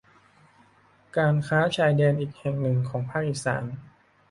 [1.17, 3.63] การค้าชายแดนอีกแห่งหนึ่งของภาคอีสาน